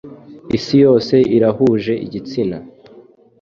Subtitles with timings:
[0.57, 2.57] Isi yose irahuje igitsina;